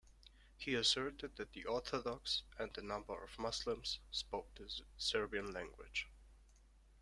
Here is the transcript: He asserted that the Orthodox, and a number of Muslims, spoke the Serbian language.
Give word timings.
He 0.57 0.73
asserted 0.73 1.35
that 1.35 1.53
the 1.53 1.65
Orthodox, 1.65 2.41
and 2.57 2.75
a 2.75 2.81
number 2.81 3.23
of 3.23 3.37
Muslims, 3.37 3.99
spoke 4.09 4.51
the 4.55 4.67
Serbian 4.97 5.53
language. 5.53 6.07